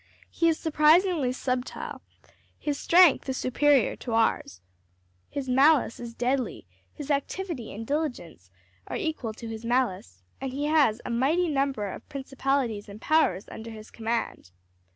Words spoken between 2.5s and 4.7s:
his strength is superior to ours,